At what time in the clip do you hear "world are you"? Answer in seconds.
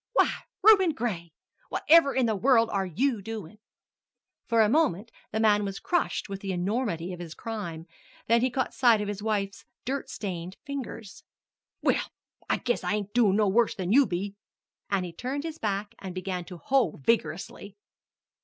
2.35-3.21